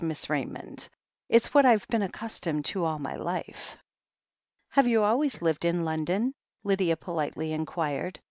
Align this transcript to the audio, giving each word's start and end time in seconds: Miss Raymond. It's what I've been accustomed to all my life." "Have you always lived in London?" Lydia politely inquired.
Miss 0.03 0.29
Raymond. 0.31 0.89
It's 1.29 1.53
what 1.53 1.63
I've 1.63 1.87
been 1.87 2.01
accustomed 2.01 2.65
to 2.65 2.83
all 2.85 2.97
my 2.97 3.13
life." 3.17 3.77
"Have 4.69 4.87
you 4.87 5.03
always 5.03 5.43
lived 5.43 5.63
in 5.63 5.85
London?" 5.85 6.33
Lydia 6.63 6.97
politely 6.97 7.53
inquired. 7.53 8.19